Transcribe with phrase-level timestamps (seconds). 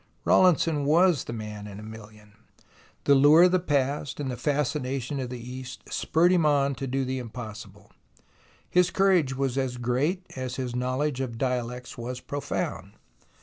[0.25, 2.33] Rawlinson was the man in a million.
[3.03, 6.87] The lure of the past and the fascination of the East spurred him on to
[6.87, 7.91] do the impossible.
[8.67, 12.93] His courage was as great as his knowledge of dialects was profound.